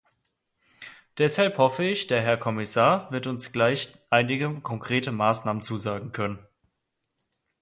Deshalb 1.19 1.59
hoffe 1.59 1.83
ich, 1.83 2.07
der 2.07 2.23
Herr 2.23 2.35
Kommissar 2.35 3.11
wird 3.11 3.27
uns 3.27 3.51
gleich 3.51 3.95
einige 4.09 4.51
konkrete 4.61 5.11
Maßnahmen 5.11 5.61
zusagen 5.61 6.11
können. 6.11 6.39